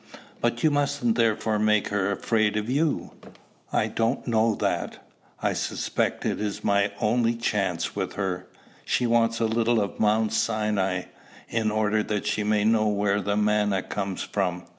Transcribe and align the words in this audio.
"But 0.41 0.63
you 0.63 0.71
mustn't 0.71 1.15
therefore 1.15 1.59
make 1.59 1.89
her 1.89 2.09
afraid 2.11 2.57
of 2.57 2.67
you." 2.71 3.11
"I 3.71 3.85
don't 3.85 4.27
know 4.27 4.55
that. 4.55 4.97
I 5.43 5.53
suspect 5.53 6.25
it 6.25 6.41
is 6.41 6.63
my 6.63 6.91
only 6.99 7.35
chance 7.35 7.95
with 7.95 8.13
her. 8.13 8.47
She 8.83 9.05
wants 9.05 9.39
a 9.39 9.45
little 9.45 9.79
of 9.79 9.99
Mount 9.99 10.33
Sinai, 10.33 11.03
in 11.49 11.69
order 11.69 12.01
that 12.01 12.25
she 12.25 12.43
may 12.43 12.63
know 12.65 12.87
where 12.87 13.21
the 13.21 13.37
manna 13.37 13.83
comes 13.83 14.23
from. 14.23 14.63